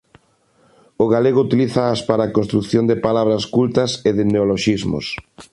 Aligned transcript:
O 1.03 1.05
galego 1.13 1.39
utilízaas 1.47 1.99
para 2.09 2.33
construción 2.37 2.83
de 2.87 2.97
palabras 3.07 3.43
cultas 3.55 3.91
e 4.09 4.11
de 4.17 4.23
neoloxismos. 4.33 5.05